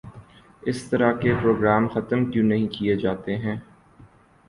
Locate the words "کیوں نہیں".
2.31-2.67